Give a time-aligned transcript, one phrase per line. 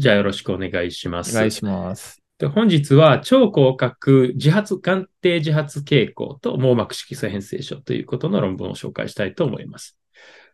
[0.00, 1.36] じゃあよろしくお願いします。
[1.36, 2.22] お願いします。
[2.38, 9.98] で本日は超広角自発眼底自発傾向と網膜色素変性症ということの論文を紹介したいと思います。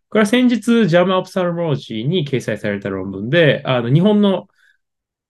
[0.08, 4.48] これは先日、ジャーマン・オプサルモロジーに掲載された論文で、あの日本の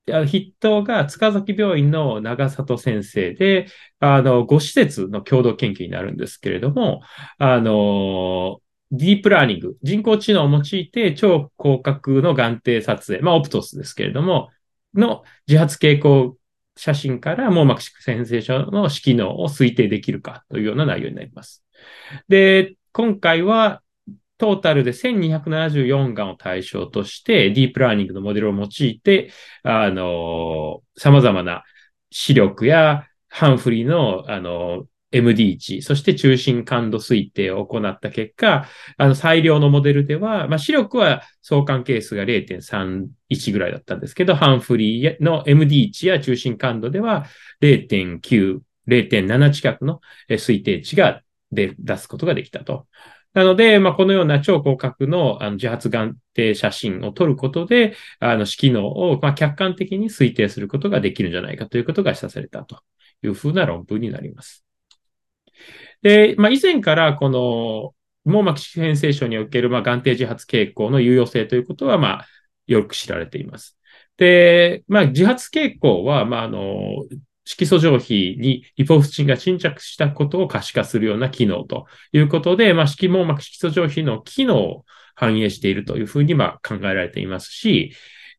[0.09, 3.67] あの筆頭が塚崎病院の長里先生で、
[3.99, 7.03] あの、5施設の共同研究になるんですけれども、
[7.39, 8.61] あの、
[8.93, 14.51] ディープラーニング、人工知能を用いて超広角の眼底撮影、まあ、オプトスですけれども、
[14.95, 16.37] の自発傾向
[16.77, 21.65] 写真から網膜色素変性症の機能を推定できるかというような内容になります。
[22.29, 23.83] で、今回は
[24.39, 29.31] トータルで1274眼を対象として、ディープラーニングのモデルを用いて、
[29.63, 31.65] あの、様々な
[32.11, 47.27] 視力やハンフリーの、あの、MD 値、そして中心感度推定を行った結果、あの、最良のモデルでは、まあ、視力は相関係数が0.31ぐらいだったんですけど、ハンフリーの MD 値や中心感度では
[47.61, 51.23] 0.9、0.7近くの推定値が
[51.53, 52.87] 出すことができたと。
[53.33, 62.81] なので、まあ、このような超広角のあの自発眼底写真を撮ることで、あの、視機能を、まあ、客観的に推定することができるんじゃないかということが示唆されたと
[63.23, 64.66] いうふうな論文になります。
[66.03, 67.95] で、まあ、以前からこの
[68.25, 72.27] 網膜色素変性症における、まあ、眼底自発傾向の有用性ということは、まあ、
[72.67, 73.79] よく知られています。
[74.17, 77.07] で、まあ、自発傾向は、まあ、あの、
[77.45, 84.85] 色素上皮にリポフチンが沈着したことを可視化するような機能ということで、まあ、色網膜色素上皮の機能を
[85.15, 87.93] 反映しているというふうにまあ考えられていますし、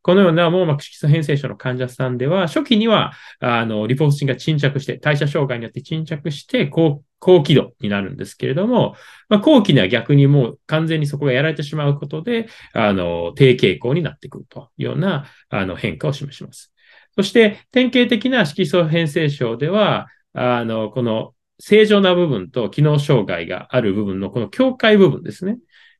[0.08, 8.96] このような網膜色素変性症の患者さんでは、初期には、あの、リポフチンが沈着して、代謝障害によって沈着して、高、高輝度になるんですけれども、
[9.28, 16.72] まあ、後期には逆にもう完全にそこがやられてしまうことで、あの、低傾向になってくるというような、あの、変化を示します。
[17.14, 25.58] そして、典型的な色素変性症では、あの、この正常な部分と機能障害がある部分のこの境界部分ですね、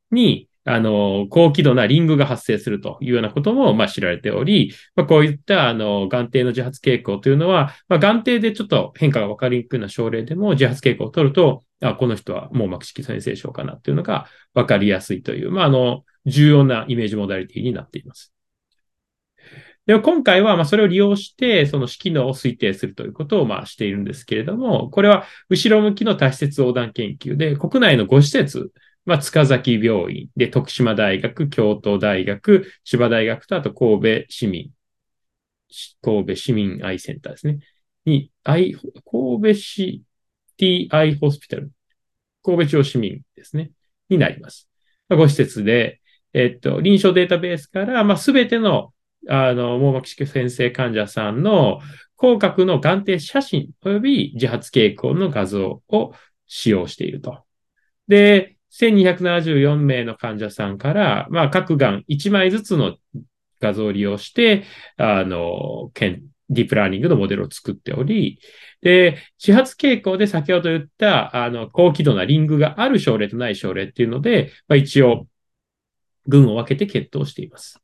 [0.09, 18.33] に、あの、高輝度なリングが発生するというようなことも、まあ、知られており、まあ、こういった、あの、眼底の自発傾向というのは、まあ、眼底でちょっと変化が分かりにくいような症例でも自発傾向を取ると、あ、この人は網膜色素変性症かなっていうのが分かりやすいという、まあ、あの、重要なイメージモダリティになっています。
[19.89, 28.71] で今回は、まあ、それを利用して、その機能を推定するということを、まあ、しているんですけれども、これは、後ろ向きの多施設横断研究で、国内の5施設、
[29.09, 34.71] まあ、塚崎病院で、徳島大学、京都大学、千葉大学と、あと神戸市民、
[36.01, 37.59] 神戸市民アイセンターですね。
[38.05, 40.03] に、I、神戸市
[40.57, 41.71] TI ホスピタル、
[42.43, 43.71] 神戸地方市民ですね。
[44.09, 44.69] になります。
[45.07, 46.01] まあ、5施設で、
[46.33, 48.93] えっと、臨床データベースから、まあ、すべての
[49.27, 51.81] あの、網膜色素変性患者さんの
[52.19, 56.13] 広角の眼底写真及び自発傾向の画像を
[56.47, 57.43] 使用していると。
[58.07, 62.97] で、1274名の患者さんから、まあ、各眼1枚ずつの
[63.59, 64.63] 画像を利用して、
[64.97, 65.91] あの、
[66.49, 68.39] ディープラーニングのモデルを作っており、
[68.81, 75.27] で、始発傾向で先ほど言った、あの、高輝度なリングがある症例とない症例っていうので、まあ、一応、
[76.27, 77.81] 群を分けて決闘しています。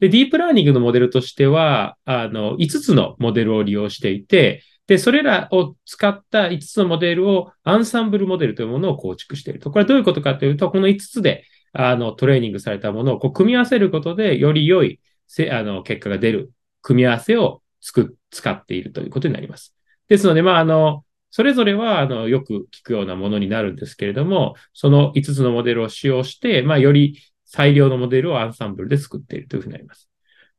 [0.00, 9.70] で、ディープラーニングのモデルとしては、あの、5つのモデルを利用していて、で、それらを使った5つのモデルをアンサンブルモデルというものを構築していると。
[9.70, 19.74] これはどういうことかというと、この5つで、あの、トレーニングされたものをこう組み合わせることで、より良いせ、あの、結果が出る組み合わせをつく、使っているということになります。
[20.08, 30.11] ですので、まあ、あの、それぞれは、あの、よく聞くようなものになるんですけれども、その5つのモデルを使用して、まあ、より最良のモデルをアンサンブルで作っているというふうになります。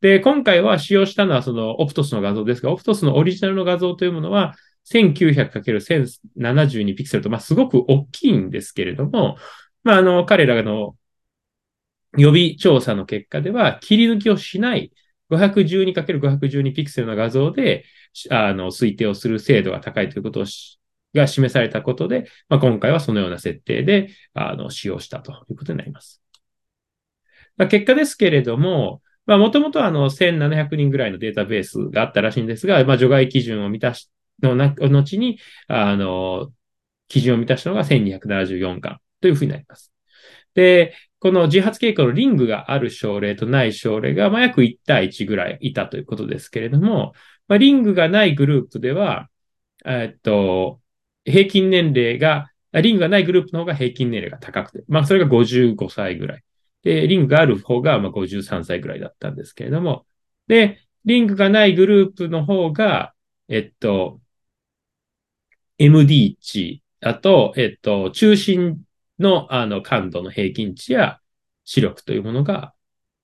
[0.03, 4.53] で、今回は使用したのはそのオプトスの画像ですが、オプトスのオリジナルの画像というものは
[4.91, 9.37] 1900×1072 ピクセルと、まあ、すごく大きいんですけれども、
[9.83, 10.97] まあ、あの、彼らの
[12.17, 14.91] 予備調査の結果では、切り抜きをしない
[15.31, 17.85] 512×512 ピクセルの画像で、
[18.29, 20.45] あの、推定をする精度が高いということを
[21.13, 26.21] が示されたことで、まあ、今回はそのような設定で、あの、使用したということになります。
[27.55, 34.09] ま結果ですけれども、まあ、もともとあの、1700人ぐらいのデータベースがあったらしいんですが、まあ、除外基準を満たし、
[34.41, 36.51] のな、後に、あの、
[37.07, 39.91] 基準を満たしたのが1274巻というふうになります。
[40.55, 47.13] で、この自発傾向のリングがある症例とない症例が、まあ、約1対1ぐらいいたということですけれども、
[47.47, 49.29] まあ、リングがないグループでは、
[49.85, 50.81] えっと、
[51.25, 56.43] 平均年齢が、リングがないグループの方が平均年齢が高くて、まあ、それが55歳ぐらい。
[56.83, 60.05] で、リングがある方がま53歳ぐらいだったんですけれども、
[60.47, 63.13] で、リングがないグループの方が、
[63.49, 64.21] えっと、
[65.77, 68.81] MD 値、あと、えっと、中心
[69.19, 71.19] のあの感度の平均値や
[71.65, 72.73] 視力というものが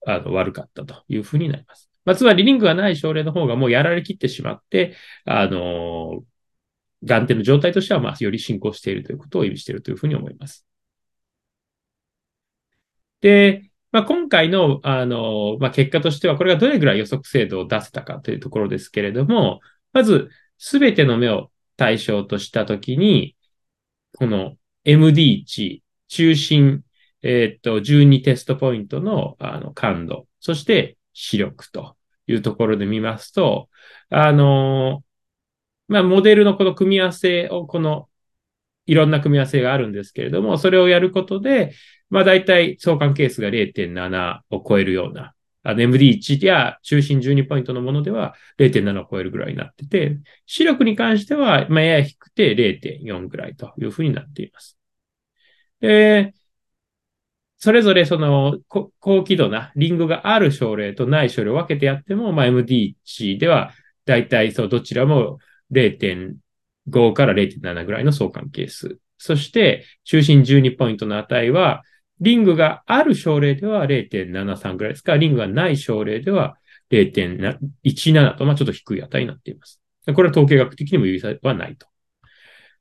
[0.05, 1.89] あの悪かったというふうになります。
[2.05, 4.95] まあ、つまりリングがない症例の方がもうやられきってしまって、
[5.25, 6.23] あの、
[7.03, 10.65] 眼底の状態としては、まあ、より進行しているということを意味しているというふうに思います。
[13.21, 19.62] で、まあ、今回の、あの、まあ、結果としては、これがどれぐらい予測精度を出せたかというところですけれども、
[19.94, 23.36] まず、すべての目を対象としたときに、
[24.18, 26.83] この MD 値、中心、
[27.21, 31.95] えっ、と、12テストポイントの、あの、感度、そして視力と
[32.27, 33.69] いうところで見ますと、
[34.10, 35.04] あの、
[35.88, 38.10] まあ、モデルのこの組み合わせを、この、
[38.89, 41.74] いろんな組み合わせがあるんですけれども、それをやることで、
[42.09, 45.33] まあ、大体相関係数が0.7を超えるような、
[45.63, 54.80] MD1 や中心12ポイントのものでは0.7を超えるぐらいになってて、視力に関しては、まあ、やや低くて0.4ぐらいというふうになっています。
[55.81, 56.33] で、
[57.57, 63.71] それぞれその高輝度なリングがある症例とない症例を分けてやっても、まあ、MD 値では
[64.06, 65.38] 大体そうどちらも
[66.89, 69.00] 5から0.7ぐらいの相関係数。
[69.18, 71.83] そして、中心12ポイントの値は、
[72.21, 76.57] リングがある症例では0.73ぐらいですかリングがない症例では
[76.91, 79.80] 0.17と、まあちょっと低い値になっています。
[80.13, 81.88] これは統計学的にも有意差はないと。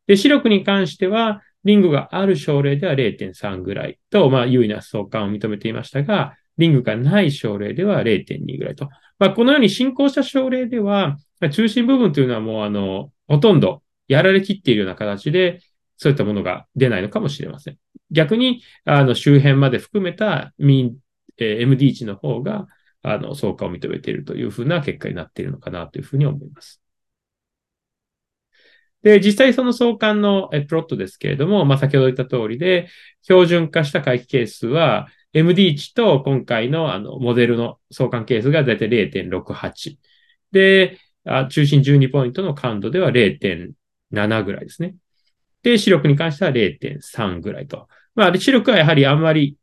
[0.07, 8.89] で、視力に関しては、リングがある症例では0.3ぐらいと、まあ優位な相関を認めていましたが、リングがない症例では0.2ぐらいと。
[9.19, 11.17] まあこのように進行した症例では、
[11.53, 15.61] 中心部分というのはもうあの、ほとんどやられきっているような形で、
[15.97, 17.79] そういったものが出ないのかもしれません。
[18.11, 20.97] 逆に、あの、周辺まで含めた民、
[21.37, 22.67] えー、MD 値の方が、
[23.03, 26.81] あの、相関を認めているというふうな結果になっているのかなというふうに思います。
[29.03, 32.89] で、実際その相関のプロットですけれども、まあ、先ほど言った通りで、
[33.23, 39.97] 標準化した回帰係数は、MD 値と今回のあの、モデルの相関係数がだいたい0.68。
[40.53, 40.99] で、
[41.51, 43.13] 中心12ポイントの感度では
[44.13, 44.95] 0.7ぐらいですね。
[45.63, 47.89] で、視力に関しては0.3ぐらいと。
[48.15, 49.57] まあ、視力はやはりあんまり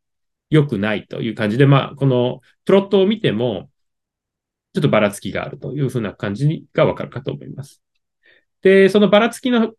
[0.49, 3.69] 良くないという感じで、まあ、このプロットを見ても、
[4.73, 7.81] ちょっとばらつきがあるというふうな感じがわかるかと思います。
[8.61, 9.73] で、そのばらつきの、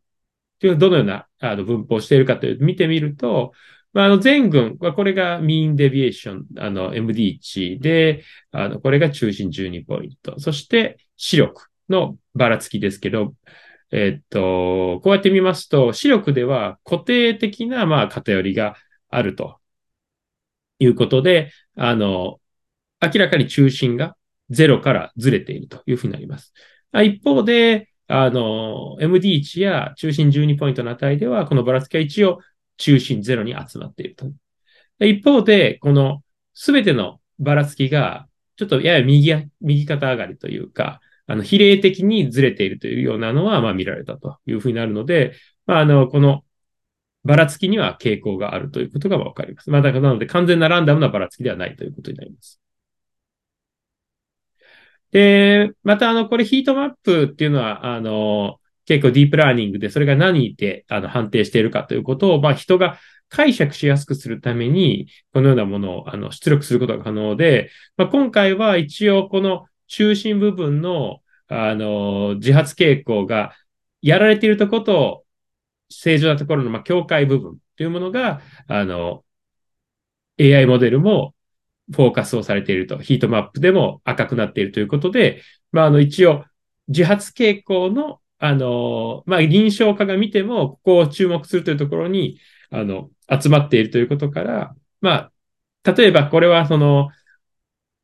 [0.60, 3.52] どのようなあの分布をしているかというと、見てみると、
[3.92, 10.38] まあ、あの全群は、これがミーンデビエーション、あの MD 値で、あの、これが中心12ポイント。
[10.38, 13.34] そして視力のばらつきですけど、
[13.92, 18.76] えっと、こうやって見ますと、視力では固定的な、まあ、偏りが
[19.08, 19.58] あると
[20.78, 22.40] いうことで、あの、
[23.00, 24.16] 明らかに中心が
[24.50, 26.52] 0からずれているというふうになります。
[26.92, 32.40] 一方で、あの、MD 値や中心12ポイントの値では、このばらつきは一応
[32.76, 34.26] 中心0に集まっていると。
[35.00, 36.22] 一方で、この
[36.54, 45.34] すべてのばらつきが、ちょっとやや右、右肩上がりというか、あの、比例的にずれているというようなのは、まあ見られたというふうになるので、
[45.66, 46.44] まあ、あの、この、
[47.24, 49.70] ばらつきには傾向があるということがわかります。
[49.70, 52.60] まあ、だからなので完全なランダムなばらつきではないということになります。
[55.10, 73.54] で、また、あの、これヒートマップっていうのは、あの、結構ディープラーニングで、それが何であの判定しているかということを、まあ、人が解釈しやすくするために、このようなものをあの出力することが可能で、まあ、今回は一応この中心部分の、あの、自発傾向が
[74.02, 75.24] やられているところと、
[75.88, 79.24] 正常なところの、まあ、境界部分というものが、あの、
[80.38, 81.34] AI モデルも
[81.92, 86.44] フォーカスをされていると、ヒートマップでも赤くなっているということで、まあ、あの、一応、
[86.88, 92.40] 自発傾向の、あの、まあ、臨床家が見ても、ここを注目するというところに、
[92.70, 95.30] あの、集まっているということから、ま
[95.84, 97.10] あ、例えばこれはその、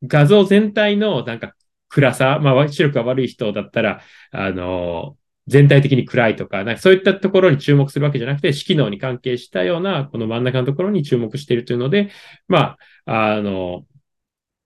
[0.05, 1.53] 画像全体のなんか
[1.93, 5.15] 暗さ、まあ、視力が悪い人だったら、あの、
[5.47, 12.09] 全体的に暗いとか、なんかそういったところに注目するわけじゃなくて、視機能に関係したような、この真ん中のところに注目しているというので、
[12.47, 13.85] まあ、あの、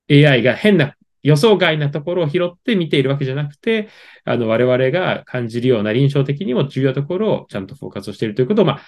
[0.09, 3.89] AI が変な予想外なところを拾って見ているわけじゃなくて、
[4.23, 8.81] あの、我々が感じるような臨床的にも重要なところをちゃんとフォーカスをしているということを、まあ、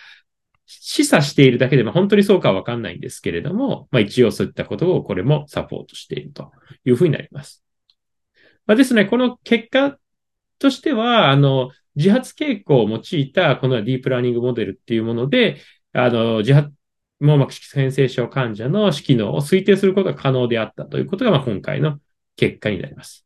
[0.65, 6.51] 示唆しているだけで、まあ、本当にそうかはわかんないんですけれども、まあ、一応そういったことをこれもサポートしていると
[6.85, 7.63] いうふうになります。
[8.69, 9.97] まあ、ですね、この結果
[10.59, 15.57] としては、あの、自発傾向を用いた、このディープラーニングモデルっていうもので、
[15.91, 16.69] あの、自発、
[17.19, 21.97] 網膜色素変性症患者の色能を推定することが可能であったということが、まあ、今回の
[22.35, 23.25] 結果になります。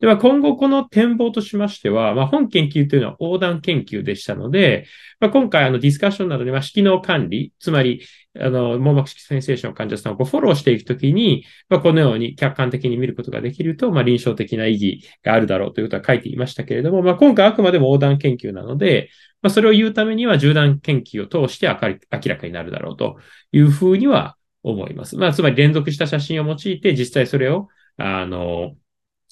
[0.00, 4.86] では今後この展望としましては、まあ、本研究というのは横断研究でしたので、
[5.18, 8.02] まあ、今回あのディスカッションなどでは、機能管理、つまり、
[8.38, 19.10] あの、網膜色素変性症の患者さんをフォローしていくときに、まあ、このように客観的に見ることができると、まあ、臨床的な意義があるだろうということは書いていましたけれども、まあ、今回あくまでも横断研究なので、
[19.42, 23.16] まあ、それを言うためには、縦断研究を通して明らかになるだろうと
[23.50, 25.16] いうふうには思います。
[25.16, 28.74] まあ、つまり連続した写真を用いて、実際それを、あの、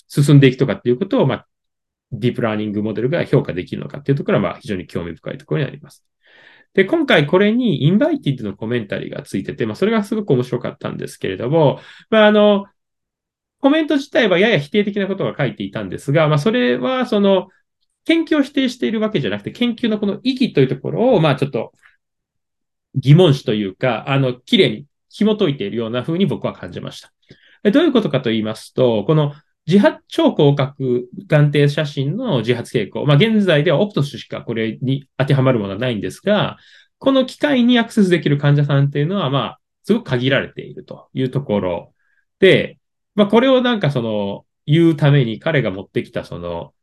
[0.08, 1.46] 進んでいくとかっていうことを、まあ、
[2.12, 6.04] ディープラーニングモデルが評価できるのかっていうところは、まあ、非常に興味深いところになります。
[6.74, 12.66] で、今回これにインバイティッドのコメンタリーがついてて、まあ、それがすごく面白かったんですけれども、まあ、あの、
[13.60, 17.48] コメント自体はやや否定的なことが書いていたんですが、まあ、それは、その、
[18.04, 21.72] 研究を否定しているわけじゃなくて、研究のこの意義というところを、まあ、ちょっと、
[22.94, 27.12] 疑問視というか、あの、綺麗に紐解いているような風に僕は感じました。
[27.70, 29.34] どういうことかと言いますと、この
[29.66, 30.74] 自発超広角
[31.26, 33.04] 眼底写真の自発傾向。
[33.04, 36.56] まあ、現在ではオプトスしかこれに当てはまるものはないんですが、
[36.98, 41.94] この機械にアクセスできる患者さんっていうのは、まあ、すごく限られているというところ
[42.38, 42.78] で、
[43.14, 46.74] まあ、これをなんかその、言うために彼が持ってきたその、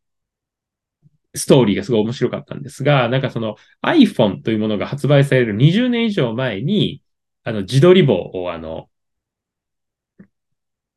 [1.35, 7.01] ストーリーがすごい面白かったんですが、なんかその iPhone というものが発売される20年以上前に、
[7.43, 8.89] あの、自撮り棒をあの、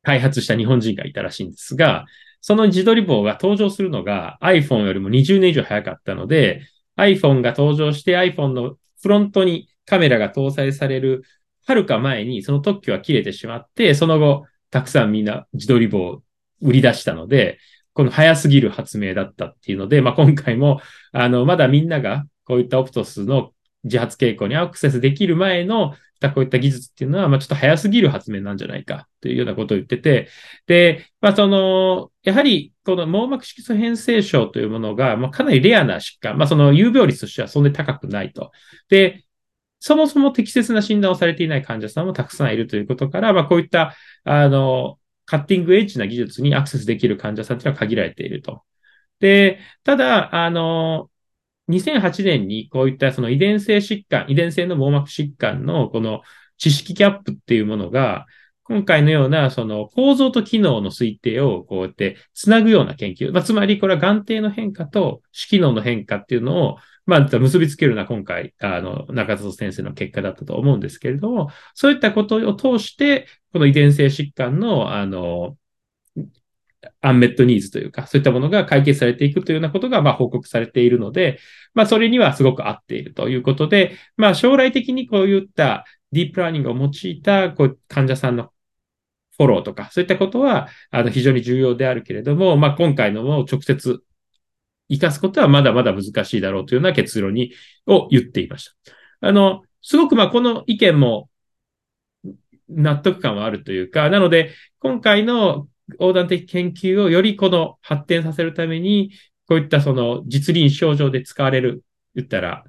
[0.07, 2.05] 開発した日本人がいたらしいんですが、
[2.39, 6.61] その自撮り棒が登場するのが iPhone よりも20年以上早かったので、
[6.95, 11.23] iPhone が登場して iPhone のフロントにカメラが搭載される
[11.65, 16.23] はるか前にその特許は切れてしまって、その後、たくさんみんな自撮り棒を
[16.61, 17.59] 売り出したので、
[17.91, 20.79] この早すぎる発明だったっていうので、まあ、今回も、
[21.11, 23.51] あの、まだみんながこういったオプトスの
[23.83, 30.29] 自発傾向にアクセスできる前のたこういった技術っていうのは、まあ、ちょっと早すぎる発明なんじゃないかというようなことを言ってて、
[30.67, 38.51] で、まあ、その、やはり、この網膜色素変性症というものが、まあ、かなりレアな疾患、まあ、その有病率としてはそんなに高くないと。
[38.89, 39.23] で、
[39.79, 48.63] そもそも適切な診断をされていない患者さんもたくさんいるということから、まあ、こういった、あの、カッティングエッジな技術にアクセスできる患者さんというのは限られていると。
[49.19, 51.09] で、ただ、あの、
[51.69, 56.21] 2008年にこういったその遺伝性疾患、遺伝性の網膜疾患のこの
[56.57, 58.25] 知識キャップっていうものが、
[58.63, 63.31] 今回のようなその構造と機能の推定をこうやってつなぐような研究。
[63.31, 75.55] まあ、つまりこれは眼底の変化と視機能の変化っていうのを、まあ、結びつけるのは今回、あの、中里先生の結果だったと思うんですけれども、そういったことを通して、この遺伝性疾患の、あの、
[77.07, 81.39] アンメットニーズというか、そういったものが解決されていくというようなことが、まあ、報告されているので、
[81.73, 88.51] まあ、それにはすごく合っているということで、まあ、将来的にこういったディープラーニングを用いた、こう、患者さんの
[89.37, 94.01] フォローとか、そういったことは、あの、非常に重要であるけれども、まあ、今回のも直接
[94.89, 97.53] 活かすことはまだまだ難しいだろうというような結論に、
[97.85, 98.65] を言っていまし
[99.21, 99.27] た。
[99.29, 101.29] あの、すごくまあ、この意見も
[102.67, 105.67] 納得感はあるというか、なので、今回の
[105.99, 109.11] 横断的研究をよりこの発展させるために、
[109.47, 111.83] こういったその実臨症状で使われる、
[112.15, 112.63] 言ったら、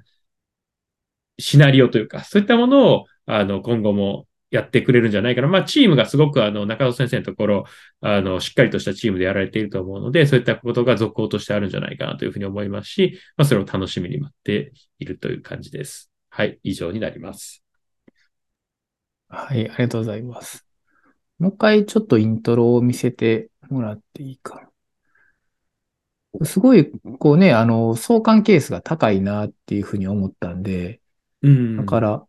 [1.37, 5.47] シナリオというか、そういったものを、あの、今後もやってくれるんじゃないかな。
[5.47, 7.65] まあ、チームがすごく、あの、中野先生のところ、
[8.01, 16.11] あの、しっかりとしたチームでやられていると思うので、そういったことが続行としてあるんじゃないかなというふうに思いますし、まあ、それを楽しみに待っているという感じです。
[16.29, 17.63] はい、以上になります。
[19.27, 20.68] はい、ありがとうございます。
[21.39, 24.69] もう一回ちょっとイントロを見せてもらっていいかな。
[26.45, 31.01] すごい、こうね、あの、相関係数が高いなっていうふうに思ったんで、
[31.41, 31.77] うん。
[31.77, 32.27] だから、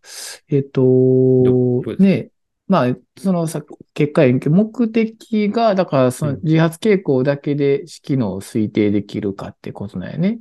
[0.48, 2.30] えっ、と、ね、
[2.66, 3.62] まあ、そのさ、
[3.94, 10.38] 結果目的が、だからその自発傾向だけで機能を推定できるかってことなんやね。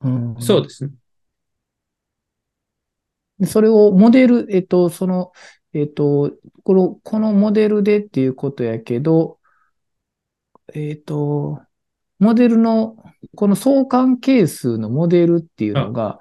[0.00, 0.36] うん。
[0.40, 0.92] そうですね。
[3.46, 5.32] それをモデル、えっと、その、
[5.74, 6.32] えっと、
[6.64, 9.38] この、このモデルでっていうことやけど、
[10.74, 11.60] えっと、
[12.18, 12.96] モデルの、
[13.34, 16.20] この相関係数のモデルっていうのが、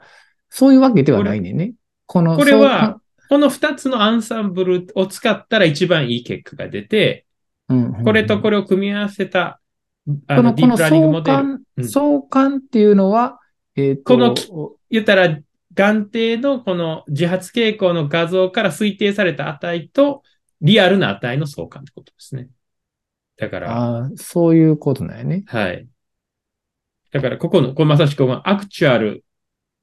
[0.49, 1.73] そういうわけではないねんね。
[2.05, 7.25] この、これは、この二つのアンサンブルを使ったら一番いい結果が出て、
[8.03, 9.61] これとこれを組み合わせた、
[10.27, 13.39] あの、この相関、相関っていうのは、
[13.75, 14.35] えっ、と、この、
[14.89, 15.37] 言ったら、
[15.73, 20.23] 眼底のこの自発傾向の画像から推定された値と
[20.61, 22.49] リアルな値の相関ってことですね。
[23.37, 23.71] だから。
[23.71, 25.43] ああ、そういうことだよね。
[25.47, 25.87] はい。
[27.11, 29.25] だから、ここの、これまさしく actual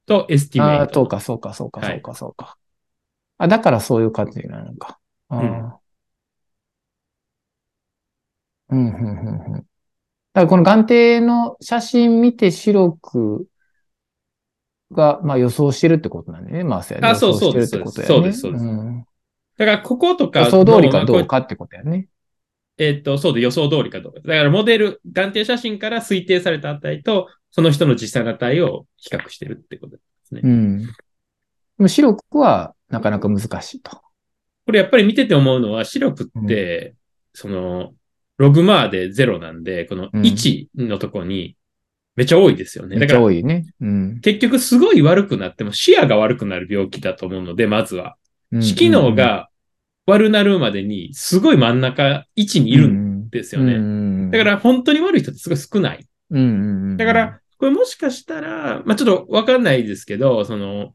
[0.06, 0.82] と estimate。
[0.82, 2.56] ああ、そうか、そうか、そうか、そうか、そうか。
[3.38, 4.98] あ、だからそういう感じなのか。
[5.28, 5.80] ああ
[8.70, 9.60] うん、うん、うん、うん。
[9.60, 9.66] だか
[10.42, 13.46] らこの眼底の写真見て白く
[14.92, 17.08] が、まあ予想してるってことなんだよね、マースやね。
[17.08, 18.14] あそう予想してるってことやね。
[18.14, 19.04] そうですそうですん
[19.58, 20.50] だから、こことか予の。
[20.50, 22.08] 想通りかどうかってことやね。
[22.78, 24.20] えっと、そうで予想通りかどうか。
[24.20, 30.42] だから、モデル、眼底写真から推定された値と、その人の実際の値を比較してるってことですね。
[30.44, 30.82] うん。
[30.82, 30.92] で
[31.78, 34.00] も白くはなかなか難しいと。
[34.64, 36.94] これやっぱり見てて思うのは、白くって、
[37.32, 37.94] その、
[38.36, 41.56] ログマーで0なんで、このうん1のとこに
[42.18, 42.96] めっちゃ多いですよね。
[42.96, 43.64] めっちゃ多いね。
[43.80, 44.20] うん。
[44.20, 48.16] 結局すごい悪くなっても視野が悪くなる病気だと思うので、まずは。
[48.50, 49.50] うん視機能が
[50.06, 53.78] 悪なるまでに、すごい真ん中位置にいるんですよね。
[53.78, 56.08] ねだから本当に悪い人ってすごい少ない。
[56.96, 60.94] だから、これもしかしたら、まあちょっとわかんないですけど、その、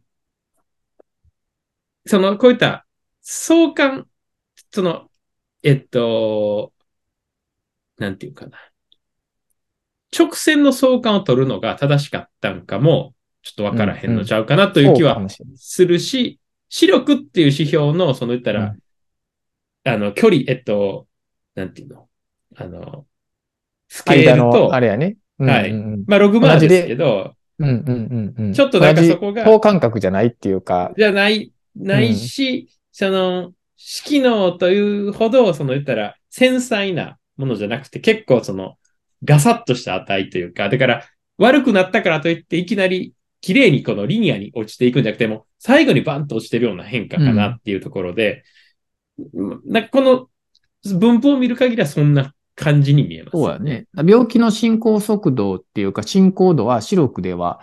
[2.06, 2.86] その、こういった
[3.22, 4.08] 相関、
[4.72, 5.10] その、
[5.62, 6.74] えっと、
[7.98, 8.58] なんていうかな。
[10.18, 15.20] 直線の相関を取るのが正しかったんかも、ちょっとわからへんのちゃうかなという気は
[15.56, 16.40] するし、
[16.70, 18.76] 視力っていう指標の、その言ったら、
[19.86, 21.08] あの、距離、えっと、
[21.56, 22.08] なんていうの？
[22.56, 23.06] あの、
[23.90, 25.18] スケー間ルとの、あ、れやね。
[25.38, 26.04] はいうんうん。
[26.08, 28.54] まあ、ログマーですけど、うんうんうんうん。
[28.54, 38.78] ちょっとなんかそこが等間隔じゃないっていうか、じゃない、ないし、その、色能というほど、その言ったら、繊細なものじゃなくて、結構その、
[39.24, 41.04] ガサッとした値というか、だから、
[41.38, 48.44] 悪くなったからといって、いきなり、綺麗にこのリニアに落ちていくんじゃなくても、最後にバンと落ちてるような変化かなっていうところで、
[49.66, 50.28] なんかこの
[50.98, 53.38] 文法を見る限りはそんな感じに見えます。
[53.38, 53.86] そうやね。
[53.96, 57.60] 病気の進行速度っていうか、進行度は視力では、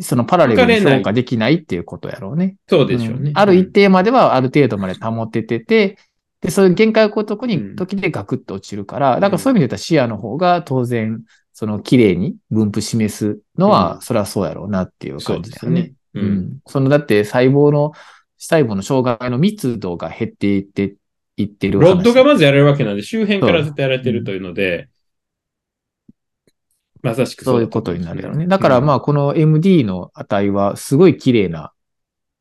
[0.00, 2.56] そのパラレルに評価できないっていうことやろうね。
[2.68, 3.30] そうでしょうね。
[3.30, 5.98] んある一定まではある程度まで保ててて、
[6.44, 11.22] で、そういう限界を超えたとこうんに、時でガクッと落ちるから、だからそういう意味で言ったら視野の方が当然、
[11.54, 15.82] その綺麗に分布示すのは、うんそれはそうやろうなっていうそう感じだよね。
[15.82, 16.26] ですよね。
[16.26, 16.32] う。
[16.32, 16.58] うんん。
[16.66, 17.92] その、だって細胞の、
[18.36, 20.96] 細胞の障害の密度が減っていって、
[21.38, 21.94] いってる話。
[21.94, 24.88] ロッドがまずやられるわけなんで、周辺からずっとやられてるというので、
[27.02, 28.46] まさしくそういうことになるよね。
[28.46, 31.72] だからまあ、この MD の値はすごい綺麗な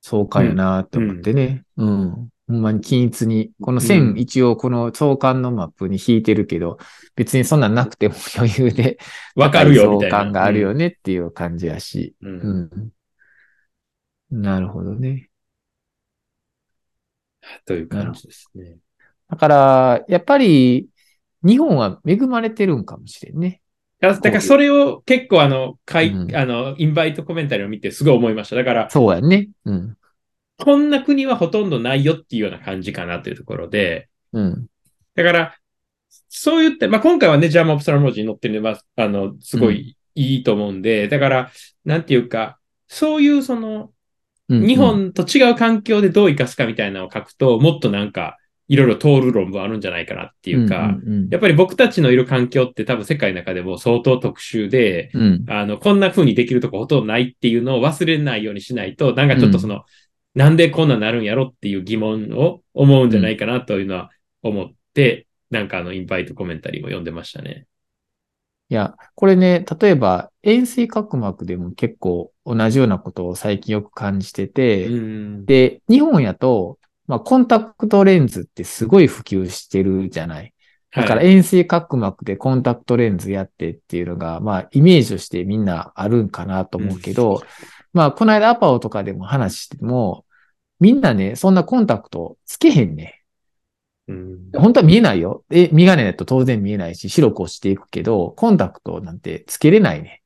[0.02, 1.64] 相関やなって思ってね。
[1.78, 2.30] うん。
[2.48, 3.52] ほんまに均一に。
[3.62, 6.78] この線、うん一応この相関のマップに引いてるけど、
[7.16, 8.98] 別にそんなんなくても 余裕で
[9.36, 10.18] わかるよみたいな。
[10.18, 12.16] 相関があるよねっていう感じやし。
[12.22, 12.70] うん。
[14.32, 14.42] うん。
[14.42, 15.30] なるほどね。
[17.66, 18.78] という感じですね。
[19.30, 20.88] だから、やっぱり、
[21.44, 23.62] 日本は恵まれてるんかもしれんね。
[24.00, 28.56] だだからそれを結構あの、かい、うんあの、インバイトコメンタリーを見てすごい思いました。
[28.56, 29.50] だから、そうやね。
[29.66, 29.98] うん。
[30.64, 34.68] こんな国はほとんどないよっていうような感じかなというところで、うん。
[35.16, 35.56] だから、
[36.30, 41.52] そう言って、まあ、今回はね、ジャーマン・オプサラモージに載ってるのは、あの、すごいいいと思うんで、だから、
[41.84, 43.92] なんていうか、そういうその、
[44.50, 55.46] うん日本と違う環境でどう生かすかみたいなのを書くと、もっとなんか、いろいろ通る論文あるんじゃないかなっていうか、うんうんやっぱり僕たちのいる環境って多分世界の中でも相当特殊で、うん。
[55.48, 59.84] あの、こんな風にできるとこほとんどないっていうのを忘れないようにしないと、なんかちょっとその、
[60.34, 64.10] なんでこんななるんやろっていう疑問を思うんじゃないかなというのは
[64.42, 67.68] 思って、なんかあの、インバイトコメンタリーも読んでましたね。
[68.70, 75.46] いや、これね、例えば、円錐角膜でも結構同じようなことを最近よく感じてて、うん。
[75.46, 80.54] で、日本やと、まあ、コンタクトレンズってすごい普及してるじゃない。
[80.96, 87.42] だからはい、円錐角膜でコンタクトレンズやってっていうのが、まあ、イメージとしてみんなあるんかなと思うけど、
[87.94, 90.26] まあ、この間アパオとかでも話しても、
[90.80, 93.22] みんなね、そんなコンタクトつけへんね。
[94.08, 95.46] うん本当は見えないよ。
[95.50, 100.22] え、メガネだと当然見えないし、白く落ちていくけど、コンタクトなんてつけれないね。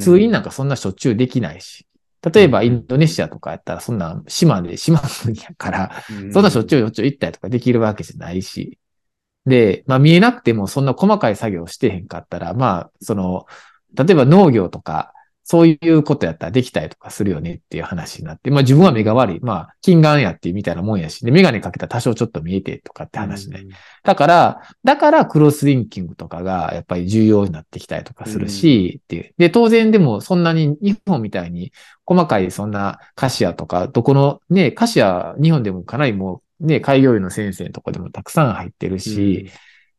[0.00, 1.86] 通院なんかそんなしょっちゅうできないし。
[2.34, 5.92] 例えばインドネシアとかやったらそんな島で島国やから、
[6.32, 8.78] そんなしょっちゅうしょっちゅう行ったりとかできるわけじゃないし。
[9.44, 13.46] で、まあ見えなくてもそんな細かい作業をしてへんかったら、まあ、その、
[13.94, 15.12] 例えば農業とか、
[15.48, 19.40] そういうことやったらできたりとかするよねっていう話になって、まあ自分は目が悪い。
[19.40, 23.64] まあ、近眼やってみたいなもんやし、で、メガネかけたら多少ちょっと見えてとかって話ね。
[24.02, 29.34] だから、だからクロスリンキングとかがやっぱり重要になってきたりとかするし、っていう。
[29.38, 31.72] で、当然でもそんなに日本みたいに
[32.04, 39.50] 細かいそんなカシアとか、どこのね、カシア日本でもかなりもうね、開業医の先生とかでもたくさん入ってるし、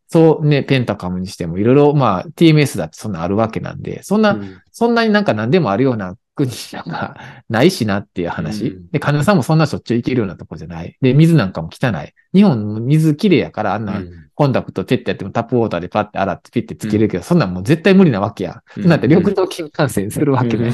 [0.07, 7.17] そうね、ペンタカムにしてもいろいろまあ TMS だってそんなあるわけなんで、そんな、うんそんなになんか何でもあるような国なんか
[7.49, 8.67] ないしなっていう話。
[8.67, 10.95] うんで、金田さんもそんなしょっちゅう行けるようなとこじゃない。
[11.01, 12.13] で、水なんかも汚い。
[12.33, 18.61] 日本の水綺麗やから、あんなうんコンタクトペッてやってもタップウォーターでパッて洗ってピッてつけるけど、そんなんもう絶対無理なわけや。
[18.77, 20.71] うんなんて緑道菌感染するわけね。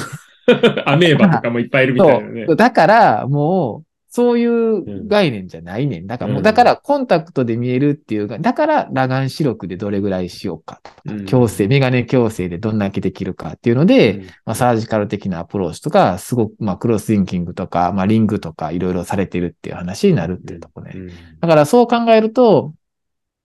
[0.86, 2.46] アメーバとかもいっぱいいるみたいなね。
[2.58, 6.06] だから、もう、そういう概念じゃないねん。
[6.06, 20.92] だからもう、うんだからコンタクトで見えるっていうか、だから裸眼視力でどれぐらいしようかとか、うん矯正、メガネ矯正でどんだけできるかっていうので、まあ、サージカル的なアプローチとか、すごく、まあ、クロスインキングとか、まあ、リングとか、いろいろされてるっていう話になるっていうとこね。
[20.94, 22.76] うんだからそう考えると、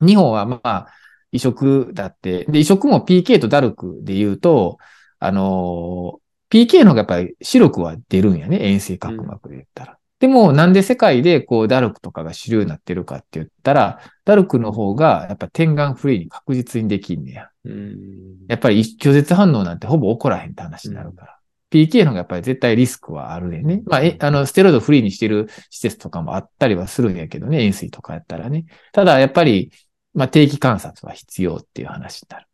[0.03, 0.89] 日本はまあ、
[1.33, 4.77] 移植だって、で、移植も PK とダルクで言うと、
[5.19, 9.98] あのー PK の方がやっぱり視力は出るんやね、遠征角膜で言ったら。
[10.21, 17.51] でも、なんで世界でこう、ダルクとかが主流になってるかって言ったら、ダルクの方がやっぱ点眼フリーに確実にできんねや。
[17.65, 21.39] うんやっぱり拒絶反応なんてほぼ起こらへんって話になるから。
[21.71, 23.83] PK の方がやっぱり絶対リスクはあるでね。
[23.85, 28.65] まあ、え、あの、ステロイドフリーにしてる施設とかもあったりはするんやけどね、塩水とかやったらね。
[28.93, 29.71] ただ、やっぱり、
[30.15, 32.47] まあ、定期観察は必要っていう話になる。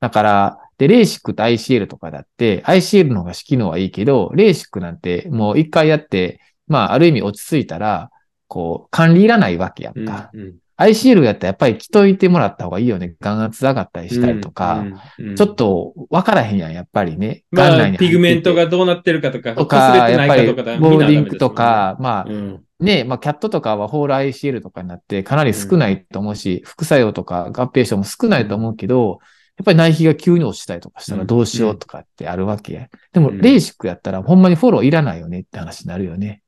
[0.00, 8.10] だから、で、レーシックと ICL とかだって、ICL の方が機能はいいけど、レーシックなんてもう一回やって、まあ、ある意味落ち着いたら、
[8.46, 10.30] こう、管理いらないわけやんか。
[10.32, 13.14] うん ICL やったらやっぱり着といてもらった方がいいよね。
[13.20, 14.78] 眼圧上がったりしたりとか。
[15.18, 17.44] うんうんちょっと分からへんやん、やっぱりね。
[17.50, 29.18] まあ、ピグメントがどうなってるかとか、とかやっぱりないかとかだ、ボーディングとか、まあうんね、まあキャットとかはホール ICL とかになってかなり少ないと思うし、副作用とか合併症も少ないと思うけど、
[29.58, 32.88] やっぱり内皮が急に落ちたりとかしたらどうしようとかってあるわけや。
[33.12, 36.42] でも、うんレーシックやったらほんまにフォローいらないよねって話になるよね。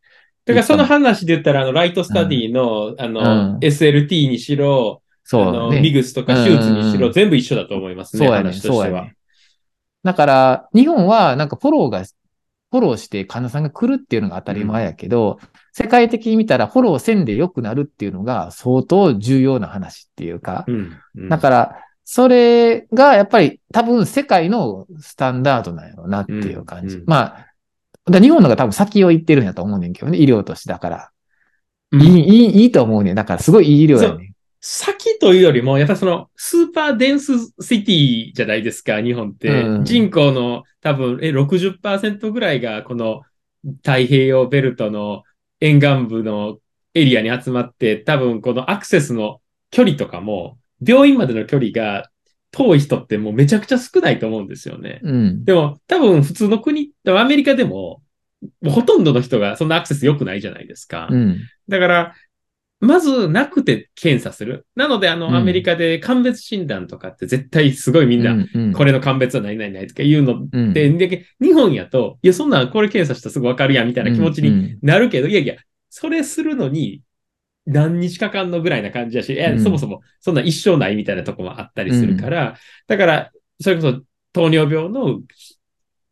[0.44, 5.80] だからその話で言ったら、あの、ライトスタディの、あの、うん SLT にしろ、あそうの、ね。
[5.80, 9.14] ミグスとか手術にしろ、全部一緒だと思いますね、そうやね、そうやね。。
[10.02, 15.38] だから、日本はなんかフォローが、フォローして患者さんが来るっていうのが当たり前やけど、
[15.72, 27.02] 世界的に見たらフォローせんで良くなるっていうのが相当重要な話っていうか、うんうんだから、それがやっぱり多分世界のスタンダードなんやろうなっていう感じ。
[27.06, 27.46] まあ、
[28.10, 31.10] だ日本のが多分先を行ってるんやと思うねんけどね、医療としてだから。
[31.92, 33.14] うんいい、いい、いいと思うねん。
[33.14, 34.32] だからすごいいい医療やねん。
[34.60, 39.48] 先というよりも、やっぱりその、スーパーデンスシティじゃないですか、日本って。
[39.62, 43.22] うん人口の多分、え、60%ぐらいが、この
[43.78, 45.24] 太平洋ベルトの
[45.60, 46.58] 沿岸部の
[46.94, 49.40] エリアに集まって、多分このアクセスの
[49.72, 52.08] 距離とかも、病院までの距離が
[52.52, 55.00] 遠い人ってもうめちゃくちゃ少ないと思うんですよね。
[55.02, 55.44] うん。
[55.44, 58.02] でも、多分普通の国、でもアメリカでも、
[58.60, 61.08] もうほとんどの人がそんなアクセス良くないじゃないですか。
[61.10, 61.40] うん。
[61.68, 62.14] だから、
[62.80, 64.66] まずなくて検査する。
[64.74, 65.34] なので、あの、うん。
[65.36, 68.72] アメリカで鑑別診断とかって絶対すごいみんな、うん、うん。
[68.72, 70.48] これの鑑別は何々ないとか言うの。
[70.50, 70.72] うん。
[70.72, 75.54] で、で日本やと、いや、そんなんこれ検査したらすぐわかるやんみたいな気持ちにになるけど、いやいや、
[75.90, 77.02] それするのに
[77.66, 79.62] 何日かかんのぐらいな感じだし、うん。
[79.62, 82.56] そもそもそんな一生ないみたいなとこもあったりするから、
[82.88, 85.20] だから、それこそ糖尿病の、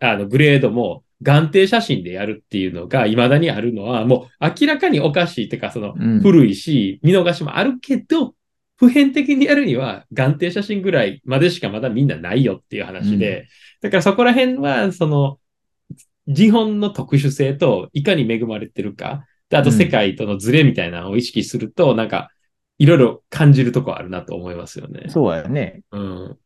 [0.00, 8.34] あの、グレードも、眼底写真でやるっていうのが未だにあるのは、もう明らかにおかしいってか、その、うん古いし、見逃しもあるけど、
[8.76, 13.48] 普遍的にやるには、眼底写真ぐらいまでしかまだみんなないよっていう話で、
[13.82, 15.38] だからそこら辺は、その、
[16.26, 22.30] 日本の特殊性といかに恵まれてるか、であとうん世界とのズレみたいなのを意識すると、なんか、
[22.78, 25.08] いろいろ感じるとこあるなと思いますよね。
[25.08, 25.82] そうやね。
[25.90, 26.38] うん。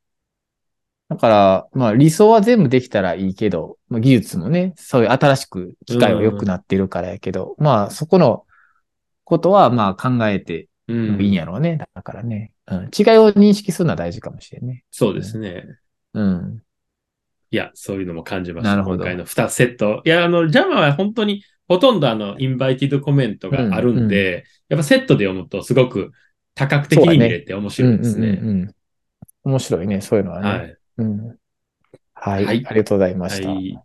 [1.09, 8.45] だから、まあ理想は全部できたらいいけど、まあ、技術もね、そういう新しく機械は良くなってるからやけど、まあそこの
[9.25, 11.11] ことはまあ考えてうん。
[11.12, 11.79] もいいんやろうね。
[11.95, 12.90] だからね、うん。
[12.97, 14.85] 違いを認識するのは大事かもしれんね。
[14.90, 15.64] そうですね。
[16.12, 16.62] うん。
[17.51, 18.71] いや、そういうのも感じました。
[18.71, 20.03] なるほど今回の2セット。
[20.05, 26.12] いや、あの、ジャマは本当にほとんどあの、インバイティドコメントがあるんで、やっぱセットで読むとすごく
[26.55, 28.29] 多角的に見れて面白いですね。
[28.29, 28.75] うんうんうんうん。
[29.45, 30.49] 面白いね、そういうのはね。
[30.49, 30.77] はい。
[30.96, 31.38] うん。
[32.14, 32.44] はい。
[32.44, 33.50] はいありがとうございました。
[33.50, 33.83] はい。